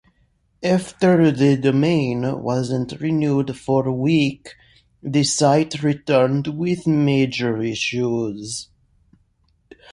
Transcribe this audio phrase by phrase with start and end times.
[0.63, 4.55] After the domain wasn't renewed for a week,
[5.03, 8.69] the site returned with major issues.